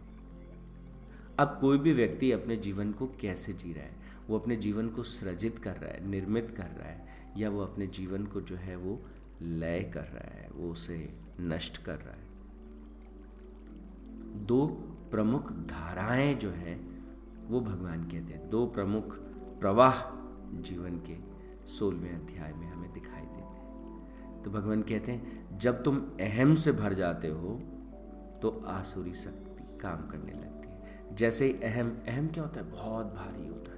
अब 1.39 1.57
कोई 1.61 1.77
भी 1.77 1.93
व्यक्ति 1.93 2.31
अपने 2.31 2.57
जीवन 2.57 2.91
को 2.91 3.07
कैसे 3.07 3.53
जी 3.53 3.73
रहा 3.73 3.83
है, 3.83 3.95
वो 4.29 4.39
अपने 4.39 4.55
जीवन 4.55 4.89
को 4.89 5.03
सृजित 5.03 5.59
कर 5.59 5.77
रहा 5.77 5.91
है, 5.91 6.07
निर्मित 6.07 6.51
कर 6.51 6.69
रहा 6.79 6.89
है, 6.89 7.07
या 7.37 7.49
वो 7.49 7.61
अपने 7.61 7.87
जीवन 7.87 8.25
को 8.25 8.41
जो 8.41 8.55
है 8.55 8.75
वो 8.75 8.99
लय 9.41 9.91
कर 9.93 10.05
रहा 10.05 10.39
है, 10.39 10.49
वो 10.55 10.71
उसे 10.71 11.13
नष्ट 11.41 11.77
कर 11.77 11.95
रहा 11.95 12.15
है। 12.15 12.26
दो 14.45 14.67
प्रमुख 15.11 15.51
धाराएँ 15.51 16.33
जो 16.33 16.49
हैं, 16.49 16.77
वो 17.47 17.61
भगवान 17.61 18.03
कहते 18.03 18.33
हैं 18.33 18.49
दो 18.49 18.65
प्रमुख 18.67 19.15
प्रवाह 19.59 19.93
जीवन 20.61 20.97
के 20.97 21.17
सोलहवें 21.67 22.11
अध्याय 22.11 22.53
में 22.53 22.67
हमें 22.67 22.93
दिखाई 22.93 23.21
देते 23.21 23.41
हैं। 23.41 24.43
तो 24.43 24.51
भगवान 24.51 24.81
कहते 24.81 25.11
हैं, 25.11 25.57
जब 25.57 25.83
तुम 25.83 25.97
अहम 26.19 26.53
से 26.53 26.71
भर 26.71 26.93
जाते 26.93 27.27
हो 27.27 27.59
तो 28.41 28.63
आसुरी 28.67 29.13
शक्ति 29.13 29.77
काम 29.77 30.07
करने 30.07 30.31
लगती 30.31 30.69
है। 30.69 31.15
जैसे 31.15 31.45
ही 31.45 31.51
अहम 31.51 31.97
अहम 32.07 32.27
क्या 32.27 32.43
होता 32.43 32.61
है? 32.61 32.71
बहुत 32.71 33.05
भारी 33.05 33.47
होता 33.47 33.71
है। 33.71 33.77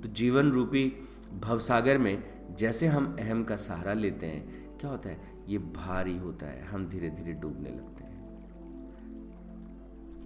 तो 0.00 0.08
जीवन 0.08 0.50
रूपी 0.52 0.92
भवसागर 1.40 1.98
में 1.98 2.22
जैसे 2.56 2.86
हम 2.86 3.16
अहम 3.20 3.44
का 3.44 3.56
सहारा 3.56 3.92
लेते 3.92 4.26
हैं, 4.26 4.76
क्या 4.78 4.90
होता 4.90 5.08
है? 5.08 5.20
ये 5.48 5.58
भारी 5.58 6.18
होता 6.18 6.46
है, 6.46 6.64
हम 6.64 6.88
धीरे 6.88 7.10
धीरे 7.10 7.32
डूबने 7.32 7.70
लगते 7.70 7.84
हैं। 7.84 7.95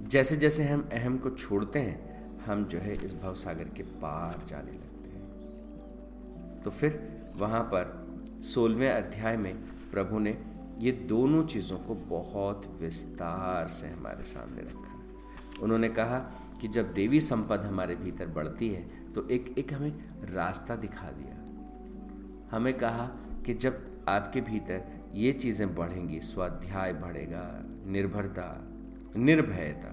जैसे 0.02 0.36
जैसे 0.36 0.64
हम 0.64 0.88
अहम 0.92 1.18
को 1.18 1.30
छोड़ते 1.30 1.78
हैं, 1.78 2.38
हम 2.44 2.64
जो 2.64 2.78
है 2.78 3.04
इस 3.04 3.14
भाव 3.14 3.34
सागर 3.34 3.64
के 3.64 3.82
पार 3.82 4.44
जाने 4.46 4.72
लगते 4.72 5.08
हैं। 5.08 6.60
तो 6.62 6.70
फिर 6.70 7.32
वहाँ 7.36 7.62
पर 7.62 8.40
सोलहवें 8.40 8.90
अध्याय 8.90 9.36
में 9.36 9.54
प्रभु 9.90 10.18
ने 10.18 10.38
ये 10.78 10.92
दोनों 10.92 11.44
चीज़ों 11.44 11.78
को 11.78 11.94
बहुत 11.94 12.66
विस्तार 12.80 13.68
से 13.68 13.88
हमारे 13.88 14.24
सामने 14.24 14.62
रखा। 14.62 15.62
उन्होंने 15.62 15.88
कहा 15.88 16.18
कि 16.60 16.68
जब 16.68 16.92
देवी 16.92 17.20
संपद 17.20 17.60
हमारे 17.60 17.94
भीतर 17.94 18.26
बढ़ती 18.26 18.68
है 18.68 19.12
तो 19.12 19.28
एक 19.28 19.54
एक 19.58 19.72
हमें 19.72 19.92
रास्ता 20.34 20.76
दिखा 20.76 21.10
दिया। 21.10 22.56
हमें 22.56 22.74
कहा 22.74 23.06
कि 23.46 23.54
जब 23.54 24.04
आपके 24.08 24.40
भीतर 24.40 24.82
ये 25.14 25.32
चीज़ें 25.32 25.74
बढ़ेंगी, 25.74 26.20
स्वाध्याय 26.20 26.92
बढ़ेगा, 26.92 27.64
निर्भरता 27.86 28.69
निर्भयता। 29.16 29.90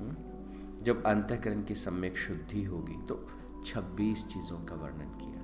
हम्म? 0.00 0.16
जब 0.84 1.04
अंतकरण 1.04 1.62
की 1.62 1.74
सम्यक 1.74 2.16
शुद्धि 2.16 2.64
होगी 2.64 3.06
तो 3.06 3.28
26 3.64 4.26
चीज़ों 4.26 4.58
का 4.58 4.74
वर्णन 4.74 5.18
किया। 5.22 5.34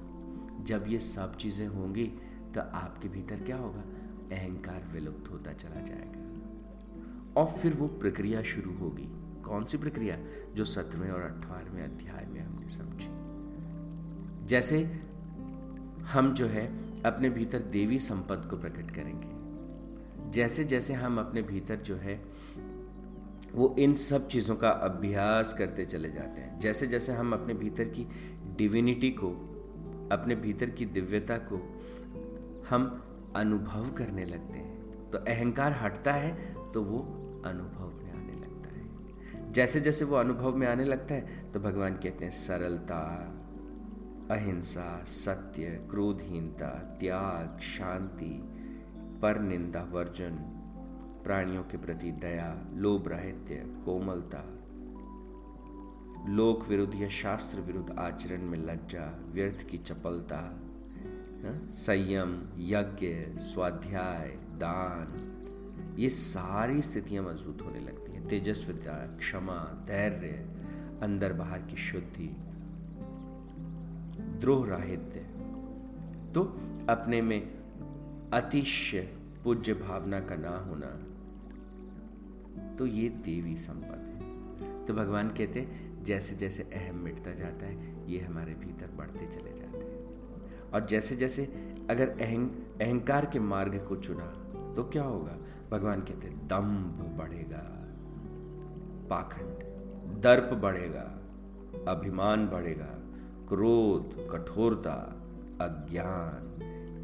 जब 0.65 0.85
ये 0.89 0.99
सब 0.99 1.37
चीज़ें 1.37 1.69
होंगी 1.69 2.07
तो 2.55 2.61
आपके 2.61 3.09
भीतर 3.09 3.43
क्या 3.43 3.57
होगा? 3.57 3.81
अहंकार 4.37 4.89
विलुप्त 4.93 5.31
होता 5.31 5.53
चला 5.53 5.81
जाएगा। 5.81 6.31
और 7.41 7.47
फिर 7.47 7.75
वो 7.75 7.87
प्रक्रिया 7.87 8.43
शुरू 8.43 8.75
होगी। 8.75 9.09
कौन 9.43 9.65
सी 9.65 9.79
प्रक्रिया? 9.79 10.19
जो 10.55 10.65
सत्रहवें 10.65 11.11
और 11.11 11.23
अठारहवें 11.23 11.85
अध्याय 11.85 12.27
में 12.27 12.41
हमने 12.41 12.69
समझी। 12.69 13.21
जैसे 14.47 14.85
हम 16.03 16.35
जो 16.35 16.47
है, 16.47 16.67
अपने 17.03 17.31
भीतर 17.31 17.59
देवी 17.59 17.99
संपद 17.99 18.47
को 18.51 18.57
प्रकट 18.57 18.91
करेंगे। 18.91 19.40
जैसे 20.31 20.65
जैसे 20.65 20.95
हम 20.95 21.19
अपने 21.19 21.43
भीतर 21.43 21.77
जो 21.77 21.97
है, 21.97 22.23
वो 23.55 23.75
इन 23.79 23.95
सब 23.95 24.29
चीज़ों 24.29 24.57
का 24.57 24.71
अभ्यास 24.71 25.55
करते 25.55 25.85
चले 25.85 26.11
जाते 26.11 26.41
हैं। 26.41 26.59
जैसे 26.61 26.87
जैसे 26.87 27.13
हम 27.13 27.33
अपने 27.33 27.55
भीतर 27.55 27.85
की 27.85 28.07
डिविनिटी 28.57 29.11
को, 29.11 29.31
अपने 30.13 30.35
भीतर 30.35 30.71
की 30.71 30.87
दिव्यता 30.87 31.39
को 31.39 31.57
हम 32.71 33.05
अनुभव 33.37 33.91
करने 33.91 34.25
लगते 34.25 34.59
हैं 34.59 35.11
तो 35.11 35.19
अहंकार 35.19 35.73
हटता 35.73 36.13
है 36.13 36.55
तो 36.73 36.83
वो 36.83 36.99
अनुभव 37.47 37.93
में 37.97 38.11
आने 38.13 38.33
लगता 38.33 38.71
है। 38.71 39.53
जैसे 39.53 39.81
जैसे 39.81 40.05
वो 40.05 40.17
अनुभव 40.17 40.57
में 40.57 40.67
आने 40.67 40.85
लगता 40.85 41.15
है 41.15 41.51
तो 41.53 41.61
भगवान 41.61 41.95
कहते 41.95 42.25
हैं, 42.25 42.33
सरलता, 42.33 43.03
अहिंसा, 44.31 45.05
सत्य, 45.05 45.65
क्रोधहीनता, 45.91 46.69
त्याग, 47.01 47.61
शांति 47.61 48.50
पर 49.23 49.41
निंदा 49.41 49.83
वर्जन 49.83 50.37
प्राणियों 51.25 51.63
के 51.63 51.77
प्रति 51.77 52.13
दया 52.13 52.67
लोभ 52.75 53.09
राहित्य 53.09 53.55
कोमलता। 53.55 54.57
लोक 56.29 56.69
विरुद्ध 56.69 56.95
या 56.95 57.09
शास्त्र 57.09 57.61
विरुद्ध 57.61 57.91
आचरण 57.99 58.43
में 58.43 58.59
लज्जा 58.59 59.21
व्यर्थ 59.33 59.67
की 59.69 59.79
चपलता 59.79 60.61
हाँ, 61.45 61.69
संयम 61.69 62.43
यज्ञ 62.59 63.39
स्वाध्याय 63.39 64.29
दान 64.45 65.37
ये 65.99 66.09
सारी 66.09 66.83
स्थितियाँ 66.83 67.25
मज़बूत 67.25 67.63
होने 67.63 67.81
लगती 67.81 68.13
हैं। 68.13 68.29
तेजस्विता 68.29 69.17
क्षमा 69.17 69.85
धैर्य 69.87 70.47
अंदर 71.03 71.33
बाहर 71.33 71.63
की 71.63 71.77
शुद्धि 71.77 72.37
द्रोह 74.21 74.67
राहित्य। 74.67 75.21
तो 76.35 76.45
अपने 76.89 77.23
में 77.23 77.60
अतिशय 78.35 79.01
पूज्य 79.45 79.75
भावना 79.75 80.21
का 80.21 80.37
ना 80.37 80.59
होना 80.59 80.87
तो 82.77 82.87
ये 82.87 83.09
देवी 83.09 83.57
संपद 83.57 84.23
है। 84.23 84.87
तो 84.87 84.95
भगवान 84.95 85.29
कहते 85.29 85.69
जैसे 86.03 86.37
जैसे 86.37 86.63
अहम 86.63 86.97
मिटता 86.97 87.35
जाता 87.35 87.67
है, 87.67 88.07
ये 88.11 88.21
हमारे 88.21 88.55
भीतर 88.55 88.91
बढ़ते 88.97 89.27
चले 89.27 89.53
जाते 89.53 89.79
हैं। 89.79 90.71
और 90.71 90.87
जैसे 90.87 91.17
जैसे 91.17 91.45
अगर 91.91 92.09
अहं, 92.09 92.49
अहंकार 92.81 93.27
के 93.27 93.39
मार्ग 93.39 93.87
को 93.89 93.97
चुना 93.97 94.27
तो 94.77 94.85
क्या 94.85 95.03
होगा? 95.03 95.37
भगवान 95.71 96.01
कहते 96.01 96.29
दम्भ 96.29 97.19
बढ़ेगा, 97.19 97.87
पाखंड, 99.11 99.59
दर्प 100.21 100.55
बढ़ेगा, 100.55 101.19
अभिमान 101.89 102.47
बढ़ेगा, 102.47 102.99
क्रोध, 103.49 104.31
कठोरता, 104.31 105.23
अज्ञान 105.61 106.50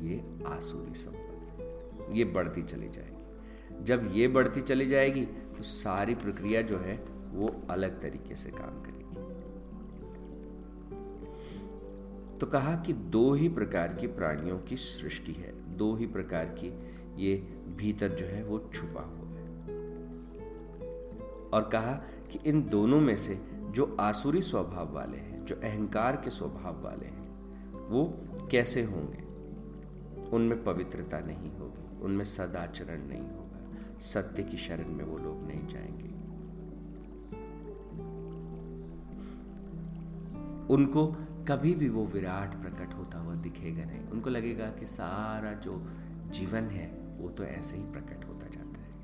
ये 0.03 0.25
आसुरी 0.47 0.95
संपत्ति। 0.95 2.19
ये 2.19 2.25
बढ़ती 2.25 2.63
चली 2.63 2.89
जाएगी। 2.89 3.17
जब 3.85 4.11
ये 4.13 4.29
बढ़ती 4.29 4.61
चली 4.61 4.87
जाएगी 4.87 5.27
तो 5.27 5.63
सारी 5.63 6.15
प्रक्रिया 6.15 6.63
जो 6.63 6.79
है, 6.79 7.05
वो 7.31 7.63
अलग 7.71 8.01
तरीके 8.01 8.35
से 8.35 8.51
काम 8.51 8.83
करेगी। 8.83 8.97
तो 12.39 12.47
कहा 12.47 12.77
कि 12.77 12.93
दो 12.93 13.33
ही 13.33 13.49
प्रकार 13.49 13.95
की 13.95 14.07
प्राणियों 14.07 14.59
की 14.59 14.77
सृष्टि 14.77 15.33
है। 15.33 15.77
दो 15.77 15.95
ही 15.95 16.07
प्रकार 16.07 16.45
की 16.45 16.79
ये 17.23 17.37
भीतर 17.77 18.09
जो 18.09 18.27
है, 18.27 18.45
वो 18.45 18.71
छुपा 18.75 19.01
हुआ 19.01 19.39
है। 19.39 19.47
और 21.49 21.69
कहा 21.73 21.93
कि 22.31 22.39
इन 22.47 22.69
दोनों 22.69 23.01
में 23.01 23.17
से 23.17 23.41
जो 23.53 23.97
आसुरी 24.01 24.43
स्वभाव 24.43 24.95
वाले 24.95 25.17
हैं, 25.17 25.47
जो 25.47 25.55
अहंकार 25.55 26.17
के 26.17 26.31
स्वभाव 26.31 26.85
वाले 26.85 27.07
हैं, 27.07 27.29
वो 27.89 28.15
कैसे 28.51 28.83
होंगे? 28.83 29.26
उनमें 30.33 30.65
पवित्रता 30.65 31.21
नहीं 31.21 31.53
होगी, 31.53 32.01
उनमें 32.03 32.25
सदाचरण 32.25 33.07
नहीं 33.09 33.23
होगा। 33.23 33.47
सत्य 33.99 34.43
की 34.43 34.57
शरण 34.57 34.89
में 34.89 35.05
वो 35.05 35.19
लोग 35.19 35.43
नहीं 35.47 35.67
जाएँगे। 35.67 36.17
उनको 40.75 41.07
कभी 41.49 41.75
भी 41.75 41.89
वो 41.89 42.07
विराट 42.07 42.55
प्रकट 42.55 42.95
होता 42.95 43.19
हुआ 43.19 43.35
दिखेगा 43.35 43.85
नहीं। 43.85 44.01
उनको 44.01 44.31
लगेगा 44.31 44.71
कि 44.71 44.87
सारा 44.87 45.53
जो 45.53 45.91
जीवन 46.31 46.63
है, 46.63 47.19
वो 47.19 47.29
तो 47.29 47.45
ऐसे 47.45 47.77
ही 47.77 47.83
प्रकट 47.83 48.25
होता 48.25 48.47
जाता 48.47 48.81
है। 48.81 48.97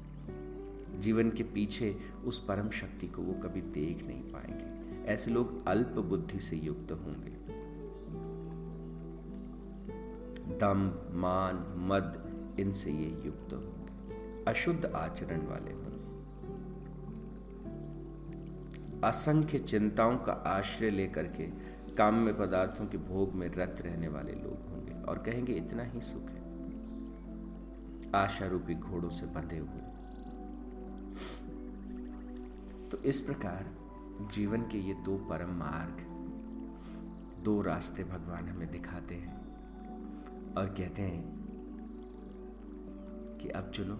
जीवन 1.00 1.30
के 1.30 1.42
पीछे 1.42 1.96
उस 2.24 2.44
परम 2.44 2.70
शक्ति 2.70 3.06
को 3.06 3.22
वो 3.22 3.32
कभी 3.32 3.60
देख 3.60 4.06
नहीं 4.06 4.22
पाएँगे। 4.22 4.82
ऐसे 5.04 5.30
लोग 5.30 5.66
अल्प 5.66 5.88
बुद्धि 5.88 6.38
से 6.38 6.56
युक्त 6.56 6.92
होंगे। 6.92 7.51
दम्भ 10.58 11.10
मान, 11.14 11.56
मद, 11.78 12.32
इनसे 12.60 12.90
ये 12.90 13.22
युक्त 13.24 13.52
होंगे 13.52 14.44
अशुद्ध 14.44 14.86
आचरण 14.86 15.46
वाले 15.46 15.72
होंगे 15.72 15.92
असंख्य 19.08 19.58
चिंताओं 19.58 20.16
का 20.16 20.32
आश्रय 20.32 20.90
लेकर 20.90 21.26
के 21.26 21.72
काम 21.96 22.14
में 22.14 22.38
पदार्थों 22.38 22.86
के 22.86 22.98
भोग 22.98 23.32
में 23.32 23.48
रत 23.48 23.76
रहने 23.80 24.08
वाले 24.08 24.32
लोग 24.32 24.70
होंगे, 24.70 24.92
और 24.92 25.18
कहेंगे, 25.18 25.52
इतना 25.52 25.82
ही 25.82 26.00
सुख 26.00 26.30
है। 26.30 26.42
आशा 28.14 28.46
रूपी 28.46 28.74
घोड़ों 28.74 29.10
से 29.10 29.26
बंधे 29.26 29.58
हुए। 29.58 29.80
तो 32.88 32.98
इस 32.98 33.20
प्रकार 33.20 33.74
जीवन 34.32 34.62
के 34.62 34.78
ये 34.78 34.94
दो 34.94 35.16
परम 35.16 35.50
मार्ग, 35.50 35.96
दो 37.44 37.62
रास्ते 37.62 38.04
भगवान 38.04 38.48
हमें 38.48 38.70
दिखाते 38.70 39.14
हैं। 39.14 39.51
और 40.56 40.66
कहते 40.66 41.02
हैं 41.02 41.42
कि 43.40 43.48
अब 43.48 43.70
चलो 43.70 43.98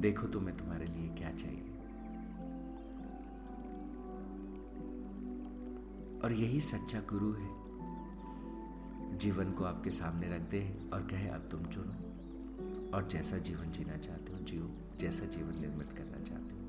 देखो 0.00 0.26
तुम्हें 0.26 0.56
तुम्हारे 0.56 0.86
लिए 0.86 1.08
क्या 1.08 1.32
चाहिए। 1.32 1.70
और 6.20 6.32
यही 6.32 6.60
सच्चा 6.60 7.00
गुरु 7.00 7.32
है। 7.32 7.64
जीवन 9.18 9.52
को 9.52 9.64
आपके 9.64 9.90
सामने 9.90 10.28
रख 10.28 10.40
दे 10.40 10.90
और 10.92 11.02
कहे, 11.02 11.28
अब 11.28 11.48
तुम 11.50 11.64
चुनो। 11.64 11.92
और 12.96 13.08
जैसा 13.08 13.38
जीवन 13.38 13.72
जीना 13.72 13.96
चाहते 13.96 14.32
हो, 14.32 14.38
जियो। 14.38 14.70
जैसा 14.98 15.26
जीवन 15.26 15.60
निर्मित 15.60 15.92
करना 15.92 16.24
चाहते 16.24 16.54
हो। 16.54 16.63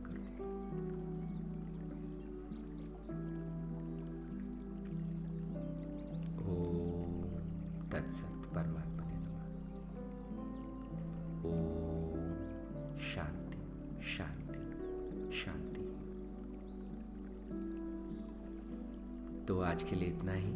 तो 19.47 19.61
आज 19.61 19.83
के 19.83 19.95
लिए 19.95 20.09
इतना 20.09 20.33
ही। 20.33 20.51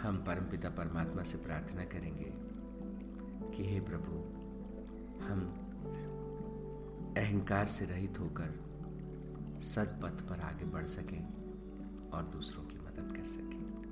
हम 0.00 0.24
परमपिता 0.26 0.68
परमात्मा 0.68 1.22
से 1.22 1.38
प्रार्थना 1.38 1.84
करेंगे 1.84 2.32
कि 3.56 3.64
हे 3.64 3.80
प्रभु, 3.80 4.12
हम 5.24 5.40
अहंकार 7.16 7.66
से 7.66 7.84
रहित 7.84 8.20
होकर 8.20 8.50
सदपथ 9.60 10.28
पर 10.28 10.40
आगे 10.40 10.64
बढ़ 10.64 10.86
सकें 10.86 11.24
और 12.10 12.24
दूसरों 12.24 12.64
की 12.64 12.78
मदद 12.78 13.16
कर 13.16 13.24
सकें। 13.24 13.83